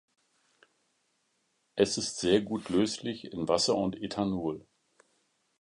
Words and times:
Es 1.75 1.99
ist 1.99 2.17
sehr 2.19 2.41
gut 2.41 2.69
löslich 2.69 3.31
in 3.31 3.47
Wasser 3.47 3.75
und 3.75 3.95
Ethanol. 4.01 4.65